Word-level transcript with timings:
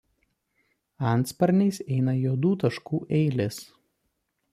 Antsparniais 1.09 1.77
eina 1.97 2.15
juodų 2.21 2.53
taškų 2.65 3.01
eilės. 3.19 3.61